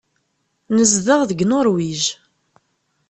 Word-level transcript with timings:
Nezdeɣ 0.75 1.21
deg 1.29 1.39
Nuṛwij. 1.45 2.03